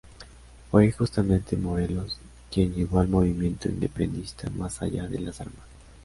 [0.71, 2.17] Fue justamente Morelos
[2.51, 5.63] quien llevó al movimiento independentista más allá de las armas.